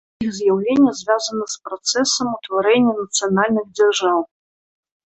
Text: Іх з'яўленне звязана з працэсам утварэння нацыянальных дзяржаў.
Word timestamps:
Іх 0.25 0.29
з'яўленне 0.37 0.93
звязана 0.99 1.45
з 1.53 1.59
працэсам 1.69 2.27
утварэння 2.37 2.99
нацыянальных 3.03 3.65
дзяржаў. 3.79 4.19